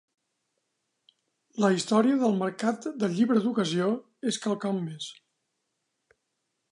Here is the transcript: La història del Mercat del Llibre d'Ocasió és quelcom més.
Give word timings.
La 1.63 1.69
història 1.75 2.15
del 2.23 2.33
Mercat 2.39 2.89
del 3.03 3.13
Llibre 3.19 3.43
d'Ocasió 3.45 3.93
és 4.33 4.43
quelcom 4.47 4.83
més. 4.87 5.11